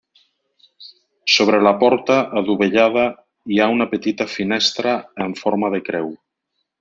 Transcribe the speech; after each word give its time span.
Sobre 1.33 1.59
la 1.65 1.73
porta, 1.83 2.15
adovellada, 2.41 3.03
hi 3.55 3.61
ha 3.65 3.71
una 3.77 3.89
petita 3.95 4.27
finestra 4.39 4.95
en 5.27 5.37
forma 5.45 5.71
de 5.75 5.83
creu. 5.91 6.09